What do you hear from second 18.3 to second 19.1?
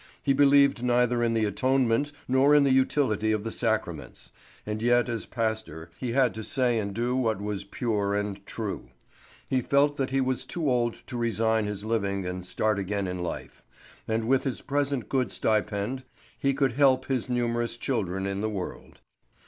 the world.